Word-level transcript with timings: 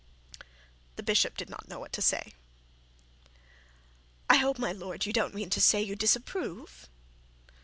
The 0.95 1.03
bishop 1.03 1.37
did 1.37 1.47
not 1.47 1.67
know 1.67 1.77
what 1.79 1.93
to 1.93 2.01
say. 2.01 2.33
'I 4.31 4.37
hope, 4.37 4.57
my 4.57 4.71
lord, 4.71 5.05
you 5.05 5.13
don't 5.13 5.35
mean 5.35 5.51
to 5.51 5.61
say 5.61 5.79
you 5.79 5.95
disapprove?' 5.95 6.89